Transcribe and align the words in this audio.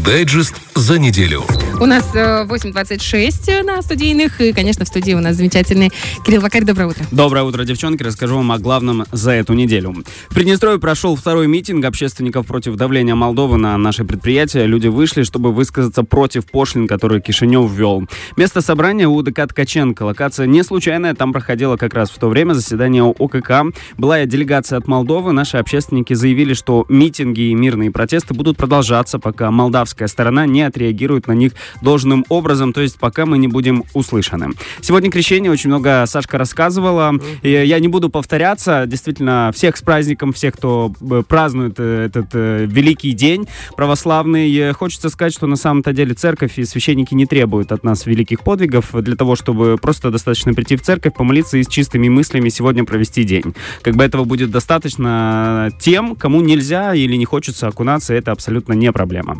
Дайджест 0.00 0.54
за 0.74 0.98
неделю. 0.98 1.44
У 1.80 1.86
нас 1.86 2.08
э, 2.14 2.44
8.26 2.44 3.64
на 3.64 3.82
студийных. 3.82 4.40
И, 4.40 4.52
конечно, 4.52 4.84
в 4.84 4.88
студии 4.88 5.12
у 5.12 5.20
нас 5.20 5.36
замечательный 5.36 5.90
Кирилл 6.24 6.40
Вакарь. 6.40 6.62
Доброе 6.62 6.86
утро. 6.86 7.04
Доброе 7.10 7.42
утро, 7.42 7.64
девчонки. 7.64 8.02
Расскажу 8.02 8.36
вам 8.36 8.52
о 8.52 8.58
главном 8.58 9.04
за 9.10 9.32
эту 9.32 9.54
неделю. 9.54 9.92
В 10.30 10.34
Приднестровье 10.34 10.78
прошел 10.78 11.16
второй 11.16 11.48
митинг 11.48 11.84
общественников 11.84 12.46
против 12.46 12.76
давления 12.76 13.16
Молдовы 13.16 13.58
на 13.58 13.76
наши 13.76 14.04
предприятия. 14.04 14.66
Люди 14.66 14.86
вышли, 14.86 15.24
чтобы 15.24 15.52
высказаться 15.52 16.04
против 16.04 16.46
пошлин, 16.46 16.86
которые 16.86 17.20
Кишинев 17.20 17.68
ввел. 17.70 18.04
Место 18.36 18.60
собрания 18.60 19.08
у 19.08 19.20
ДК 19.22 19.48
Ткаченко. 19.48 20.04
Локация 20.04 20.46
не 20.46 20.62
случайная. 20.62 21.14
Там 21.14 21.32
проходило 21.32 21.76
как 21.76 21.92
раз 21.94 22.10
в 22.10 22.18
то 22.18 22.28
время 22.28 22.52
заседание 22.52 23.02
ОКК. 23.02 23.76
Была 23.98 24.22
и 24.22 24.26
делегация 24.26 24.78
от 24.78 24.86
Молдовы. 24.86 25.32
Наши 25.32 25.56
общественники 25.56 26.14
заявили, 26.14 26.54
что 26.54 26.86
митинги 26.88 27.50
и 27.50 27.54
мирные 27.54 27.90
протесты 27.90 28.32
будут 28.32 28.56
продолжаться, 28.56 29.18
пока 29.18 29.50
молдавская 29.50 30.06
сторона 30.06 30.46
не 30.46 30.62
отреагирует 30.62 31.26
на 31.26 31.32
них 31.32 31.52
должным 31.82 32.24
образом, 32.28 32.72
то 32.72 32.80
есть 32.80 32.98
пока 32.98 33.26
мы 33.26 33.38
не 33.38 33.48
будем 33.48 33.84
услышаны. 33.94 34.50
Сегодня 34.80 35.10
крещение 35.10 35.50
очень 35.50 35.70
много 35.70 36.04
Сашка 36.06 36.38
рассказывала. 36.38 37.14
И 37.42 37.50
я 37.50 37.78
не 37.78 37.88
буду 37.88 38.10
повторяться. 38.10 38.84
Действительно, 38.86 39.50
всех 39.54 39.76
с 39.76 39.82
праздником, 39.82 40.32
всех, 40.32 40.54
кто 40.54 40.92
э, 41.00 41.22
празднует 41.26 41.74
э, 41.78 42.06
этот 42.06 42.26
э, 42.32 42.66
великий 42.66 43.12
день 43.12 43.46
православный. 43.76 44.72
Хочется 44.72 45.08
сказать, 45.08 45.32
что 45.32 45.46
на 45.46 45.56
самом-то 45.56 45.92
деле 45.92 46.14
церковь 46.14 46.58
и 46.58 46.64
священники 46.64 47.14
не 47.14 47.26
требуют 47.26 47.72
от 47.72 47.84
нас 47.84 48.06
великих 48.06 48.40
подвигов 48.40 48.90
для 48.92 49.16
того, 49.16 49.36
чтобы 49.36 49.78
просто 49.80 50.10
достаточно 50.10 50.54
прийти 50.54 50.76
в 50.76 50.82
церковь, 50.82 51.14
помолиться 51.14 51.58
и 51.58 51.62
с 51.62 51.68
чистыми 51.68 52.08
мыслями 52.08 52.48
сегодня 52.48 52.84
провести 52.84 53.24
день. 53.24 53.54
Как 53.82 53.94
бы 53.96 54.04
этого 54.04 54.24
будет 54.24 54.50
достаточно 54.50 55.70
тем, 55.78 56.16
кому 56.16 56.40
нельзя 56.40 56.94
или 56.94 57.16
не 57.16 57.24
хочется 57.24 57.68
окунаться, 57.68 58.14
это 58.14 58.32
абсолютно 58.32 58.72
не 58.72 58.92
проблема. 58.92 59.36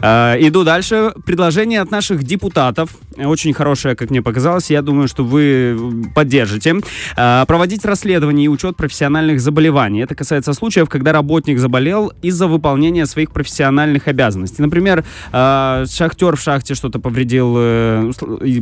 Иду 0.00 0.64
дальше. 0.64 1.12
Предложение 1.24 1.65
от 1.74 1.90
наших 1.90 2.22
депутатов. 2.22 2.90
Очень 3.16 3.52
хорошее, 3.52 3.96
как 3.96 4.10
мне 4.10 4.22
показалось. 4.22 4.70
Я 4.70 4.82
думаю, 4.82 5.08
что 5.08 5.24
вы 5.24 5.76
поддержите. 6.14 6.76
Э, 7.16 7.44
Проводить 7.48 7.84
расследование 7.84 8.44
и 8.44 8.48
учет 8.48 8.76
профессиональных 8.76 9.40
заболеваний. 9.40 10.00
Это 10.02 10.14
касается 10.14 10.52
случаев, 10.52 10.88
когда 10.88 11.12
работник 11.12 11.58
заболел 11.58 12.12
из-за 12.22 12.46
выполнения 12.46 13.06
своих 13.06 13.32
профессиональных 13.32 14.06
обязанностей. 14.06 14.62
Например, 14.62 15.04
э, 15.32 15.84
шахтер 15.90 16.36
в 16.36 16.40
шахте 16.40 16.74
что-то 16.74 16.98
повредил. 17.00 17.54
э, 17.58 18.12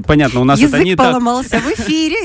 Понятно, 0.06 0.40
у 0.40 0.44
нас 0.44 0.58
это 0.60 0.78
не 0.78 0.90
Язык 0.90 0.98
так... 0.98 1.08
поломался 1.12 1.58
в 1.58 1.66
эфире. 1.78 2.16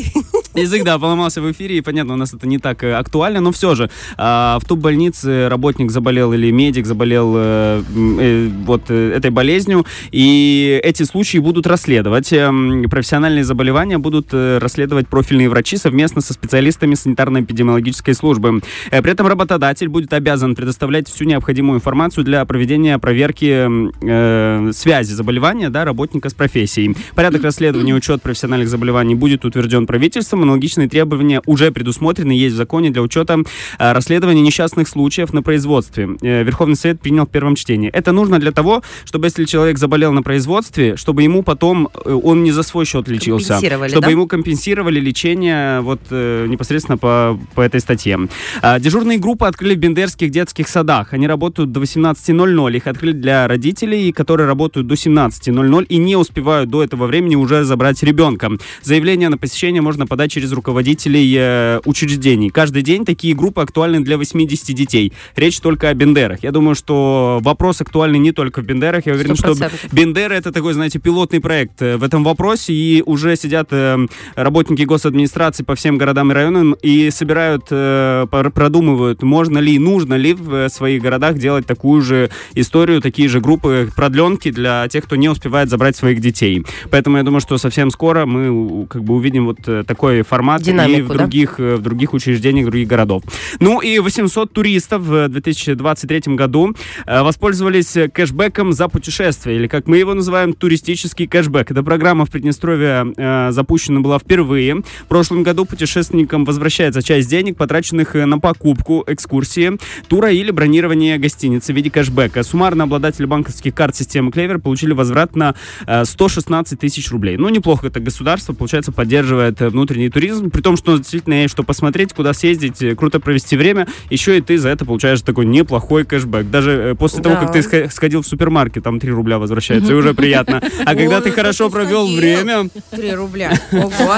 Язык, 0.55 0.83
да, 0.83 0.97
поломался 0.97 1.41
в 1.41 1.51
эфире, 1.51 1.77
и 1.77 1.81
понятно, 1.81 2.13
у 2.13 2.17
нас 2.17 2.33
это 2.33 2.47
не 2.47 2.57
так 2.57 2.83
э, 2.83 2.93
актуально, 2.93 3.39
но 3.39 3.51
все 3.51 3.75
же 3.75 3.89
а, 4.17 4.57
в 4.59 4.65
туб-больнице 4.65 5.47
работник 5.47 5.91
заболел 5.91 6.33
или 6.33 6.49
медик 6.49 6.87
заболел 6.87 7.33
э, 7.37 7.83
э, 8.19 8.49
вот 8.65 8.89
э, 8.89 9.13
этой 9.15 9.29
болезнью, 9.29 9.85
и 10.11 10.79
эти 10.83 11.03
случаи 11.03 11.37
будут 11.37 11.67
расследовать. 11.67 12.33
Эм, 12.33 12.89
Профессиональные 12.89 13.43
заболевания 13.43 13.99
будут 13.99 14.29
э, 14.31 14.57
расследовать 14.57 15.07
профильные 15.07 15.49
врачи 15.49 15.77
совместно 15.77 16.21
со 16.21 16.33
специалистами 16.33 16.95
санитарно-эпидемиологической 16.95 18.15
службы. 18.15 18.61
При 18.89 19.11
этом 19.11 19.27
работодатель 19.27 19.87
будет 19.87 20.13
обязан 20.13 20.55
предоставлять 20.55 21.07
всю 21.07 21.25
необходимую 21.25 21.77
информацию 21.77 22.23
для 22.23 22.43
проведения 22.45 22.97
проверки 22.97 23.67
э, 24.01 24.71
связи 24.73 25.13
заболевания 25.13 25.69
да, 25.69 25.85
работника 25.85 26.29
с 26.29 26.33
профессией. 26.33 26.95
Порядок 27.13 27.43
расследования 27.43 27.91
и 27.91 27.95
учет 27.95 28.23
профессиональных 28.23 28.67
заболеваний 28.67 29.13
будет 29.13 29.45
утвержден 29.45 29.85
правительством. 29.85 30.39
Аналогичные 30.49 30.89
требования 30.89 31.43
уже 31.45 31.71
предусмотрены, 31.71 32.31
есть 32.31 32.55
в 32.55 32.57
законе 32.57 32.89
для 32.89 33.03
учета 33.03 33.37
э, 33.77 33.91
расследования 33.93 34.41
несчастных 34.41 34.87
случаев 34.87 35.31
на 35.31 35.43
производстве. 35.43 36.09
Э, 36.23 36.43
Верховный 36.43 36.75
Совет 36.75 36.99
принял 36.99 37.27
в 37.27 37.29
первом 37.29 37.55
чтении. 37.55 37.91
Это 37.91 38.11
нужно 38.11 38.39
для 38.39 38.51
того, 38.51 38.81
чтобы 39.05 39.27
если 39.27 39.45
человек 39.45 39.77
заболел 39.77 40.11
на 40.11 40.23
производстве, 40.23 40.95
чтобы 40.95 41.21
ему 41.21 41.43
потом 41.43 41.87
э, 41.93 42.11
он 42.11 42.43
не 42.43 42.51
за 42.51 42.63
свой 42.63 42.85
счет 42.85 43.07
лечился. 43.07 43.59
Чтобы 43.59 44.01
да? 44.01 44.09
ему 44.09 44.25
компенсировали 44.25 44.99
лечение 44.99 45.81
вот 45.81 45.99
непосредственно 46.09 46.97
по, 46.97 47.39
по 47.53 47.61
этой 47.61 47.79
статье. 47.79 48.17
А, 48.63 48.79
Дежурные 48.79 49.19
группы 49.19 49.45
открыли 49.45 49.75
в 49.75 49.77
бендерских 49.77 50.31
детских 50.31 50.67
садах. 50.67 51.13
Они 51.13 51.27
работают 51.27 51.71
до 51.71 51.79
18.00. 51.79 52.75
Их 52.75 52.87
открыли 52.87 53.11
для 53.11 53.47
родителей, 53.47 54.11
которые 54.11 54.47
работают 54.47 54.87
до 54.87 54.95
17.00 54.95 55.85
и 55.85 55.97
не 55.97 56.15
успевают 56.15 56.71
до 56.71 56.83
этого 56.83 57.05
времени 57.05 57.35
уже 57.35 57.63
забрать 57.65 58.01
ребенка. 58.01 58.49
Заявление 58.81 59.29
на 59.29 59.37
посещение 59.37 59.81
можно 59.81 60.07
подать 60.07 60.28
через 60.29 60.51
руководителей 60.51 61.35
э, 61.37 61.79
учреждений. 61.85 62.49
Каждый 62.49 62.81
день 62.81 63.05
такие 63.05 63.35
группы 63.35 63.61
актуальны 63.61 63.99
для 64.01 64.17
80 64.17 64.75
детей. 64.75 65.13
Речь 65.35 65.59
только 65.59 65.89
о 65.89 65.93
Бендерах. 65.93 66.43
Я 66.43 66.51
думаю, 66.51 66.75
что 66.75 67.39
вопрос 67.41 67.81
актуальный 67.81 68.19
не 68.19 68.31
только 68.31 68.61
в 68.61 68.65
Бендерах. 68.65 69.05
Я 69.05 69.13
уверен, 69.13 69.35
что 69.35 69.51
100%. 69.51 69.89
Бендера 69.91 70.33
это 70.33 70.51
такой, 70.51 70.73
знаете, 70.73 70.99
пилотный 70.99 71.39
проект 71.39 71.81
э, 71.81 71.97
в 71.97 72.03
этом 72.03 72.23
вопросе, 72.23 72.73
и 72.73 73.03
уже 73.05 73.35
сидят 73.35 73.67
э, 73.71 73.97
работники 74.35 74.83
госадминистрации 74.83 75.63
по 75.63 75.75
всем 75.75 75.97
городам 75.97 76.31
и 76.31 76.35
районам 76.35 76.75
и 76.81 77.09
собирают, 77.11 77.65
продумывают, 77.69 79.23
можно 79.23 79.57
ли, 79.57 79.77
нужно 79.79 80.15
ли 80.15 80.33
в 80.33 80.69
своих 80.69 81.01
городах 81.01 81.37
делать 81.37 81.65
такую 81.65 82.01
же 82.01 82.29
историю, 82.53 83.01
такие 83.01 83.27
же 83.27 83.41
группы 83.41 83.89
продленки 83.95 84.51
для 84.51 84.87
тех, 84.87 85.05
кто 85.05 85.15
не 85.15 85.29
успевает 85.29 85.69
забрать 85.69 85.95
своих 85.95 86.21
детей. 86.21 86.65
Поэтому 86.89 87.17
я 87.17 87.23
думаю, 87.23 87.41
что 87.41 87.57
совсем 87.57 87.91
скоро 87.91 88.25
мы 88.25 88.87
как 88.87 89.03
бы 89.03 89.15
увидим 89.15 89.45
вот 89.45 89.59
э, 89.67 89.83
такой 90.19 90.23
формат 90.23 90.61
и 90.61 90.65
Динамику, 90.65 91.05
в 91.05 91.07
да? 91.09 91.17
других, 91.17 91.59
э, 91.59 91.75
в 91.75 91.81
других 91.81 92.13
учреждениях 92.13 92.67
других 92.67 92.87
городов. 92.87 93.23
Ну 93.59 93.81
и 93.81 93.99
800 93.99 94.51
туристов 94.51 95.01
в 95.01 95.27
2023 95.27 96.35
году 96.35 96.75
э, 97.05 97.21
воспользовались 97.21 97.97
кэшбэком 98.13 98.73
за 98.73 98.87
путешествие, 98.87 99.57
или 99.57 99.67
как 99.67 99.87
мы 99.87 99.97
его 99.97 100.13
называем, 100.13 100.53
туристический 100.53 101.27
кэшбэк. 101.27 101.71
Эта 101.71 101.83
программа 101.83 102.25
в 102.25 102.29
Приднестровье 102.29 103.13
э, 103.15 103.51
запущена 103.51 103.99
была 103.99 104.19
впервые. 104.19 104.75
В 104.75 105.07
прошлом 105.07 105.43
году 105.43 105.65
путешественникам 105.65 106.45
возвращается 106.45 107.01
часть 107.01 107.29
денег, 107.29 107.57
потраченных 107.57 108.15
э, 108.15 108.25
на 108.25 108.39
покупку, 108.39 109.03
экскурсии, 109.07 109.77
тура 110.07 110.31
или 110.31 110.51
бронирование 110.51 111.17
гостиницы 111.17 111.73
в 111.73 111.75
виде 111.75 111.89
кэшбэка. 111.89 112.43
Суммарно 112.43 112.83
обладатели 112.83 113.25
банковских 113.25 113.73
карт 113.73 113.95
системы 113.95 114.31
Клевер 114.31 114.59
получили 114.59 114.93
возврат 114.93 115.35
на 115.35 115.55
э, 115.87 116.05
116 116.05 116.79
тысяч 116.79 117.11
рублей. 117.11 117.37
Ну, 117.37 117.49
неплохо 117.49 117.87
это 117.87 117.99
государство, 117.99 118.53
получается, 118.53 118.91
поддерживает 118.91 119.61
э, 119.61 119.69
внутренний 120.09 120.11
туризм, 120.11 120.49
при 120.49 120.61
том, 120.61 120.77
что 120.77 120.97
действительно 120.97 121.35
есть 121.41 121.51
что 121.51 121.63
посмотреть, 121.63 122.13
куда 122.13 122.33
съездить, 122.33 122.81
э, 122.81 122.95
круто 122.95 123.19
провести 123.19 123.55
время, 123.57 123.87
еще 124.09 124.37
и 124.37 124.41
ты 124.41 124.57
за 124.57 124.69
это 124.69 124.85
получаешь 124.85 125.21
такой 125.21 125.45
неплохой 125.45 126.03
кэшбэк. 126.05 126.49
Даже 126.49 126.71
э, 126.71 126.95
после 126.95 127.21
того, 127.21 127.35
Да. 127.35 127.41
как 127.41 127.51
ты 127.53 127.61
сх- 127.61 127.89
сходил 127.91 128.21
в 128.21 128.27
супермаркет, 128.27 128.83
там 128.83 128.99
3 128.99 129.11
рубля 129.11 129.37
возвращается, 129.39 129.91
и 129.93 129.95
уже 129.95 130.13
приятно. 130.19 130.61
А 130.85 130.95
когда 130.95 131.21
ты 131.21 131.31
хорошо 131.31 131.69
провел 131.69 132.07
время, 132.15 132.69
Три 132.91 133.13
рубля. 133.13 133.53
Ого. 133.71 134.15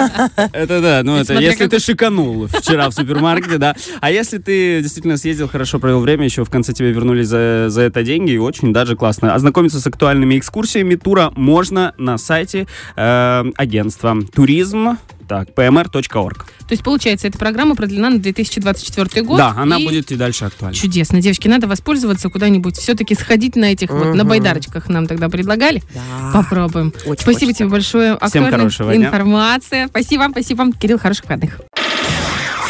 это 0.54 0.82
да, 0.82 1.02
ну 1.04 1.18
это 1.18 1.34
если 1.34 1.68
ты 1.68 1.80
шиканул 1.80 2.48
вчера 2.48 2.90
в 2.90 2.94
супермаркете, 2.94 3.58
да. 3.58 3.76
А 4.00 4.12
если 4.12 4.38
ты 4.38 4.82
действительно 4.82 5.18
съездил, 5.18 5.48
хорошо 5.48 5.80
провел 5.80 6.00
время, 6.00 6.26
еще 6.26 6.44
в 6.46 6.50
конце 6.50 6.74
тебе 6.74 6.92
вернули 6.92 7.24
за, 7.24 7.66
за 7.70 7.82
это 7.82 8.04
деньги, 8.04 8.32
и 8.32 8.38
очень 8.38 8.74
даже 8.74 8.96
классно. 8.96 9.34
Ознакомиться 9.34 9.80
с 9.80 9.88
актуальными 9.88 10.38
экскурсиями 10.38 10.96
тура 10.96 11.32
можно 11.36 11.94
на 11.98 12.18
сайте 12.18 12.68
э, 12.96 13.44
агентства 13.56 14.18
туризм, 14.34 14.98
так, 15.32 15.48
pmr.org. 15.56 16.38
То 16.40 16.72
есть, 16.72 16.84
получается, 16.84 17.26
эта 17.30 17.38
программа 17.38 17.74
продлена 17.78 18.10
на 18.10 18.20
2024 18.20 19.26
год. 19.26 19.38
Да, 19.38 19.54
она 19.58 19.78
и 19.78 19.86
будет 19.86 20.12
и 20.12 20.18
дальше 20.18 20.44
актуальна. 20.44 20.76
Чудесно. 20.76 21.22
Девочки, 21.22 21.48
надо 21.48 21.68
воспользоваться 21.68 22.28
куда-нибудь. 22.28 22.76
Все-таки 22.76 23.16
сходить 23.16 23.56
на 23.56 23.72
этих 23.72 23.92
вот, 23.92 24.14
на 24.14 24.26
байдарочках 24.26 24.90
нам 24.90 25.08
тогда 25.08 25.30
предлагали. 25.30 25.82
Да. 25.94 26.32
Попробуем. 26.34 26.94
Очень 27.06 27.22
Спасибо 27.22 27.46
хочется. 27.46 27.54
тебе 27.60 27.70
большое. 27.70 28.12
Актуальная 28.12 28.52
хорошего 28.52 28.94
дня. 28.94 29.08
информация. 29.08 29.88
Спасибо, 29.88 30.28
спасибо. 30.32 30.70
Кирилл, 30.74 31.00
хороших 31.00 31.24
выходных. 31.24 31.62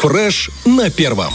Фреш 0.00 0.50
на 0.64 0.88
первом. 0.88 1.32